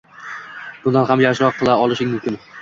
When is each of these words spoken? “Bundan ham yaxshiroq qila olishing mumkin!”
“Bundan 0.85 1.05
ham 1.11 1.23
yaxshiroq 1.25 1.61
qila 1.61 1.77
olishing 1.85 2.11
mumkin!” 2.17 2.41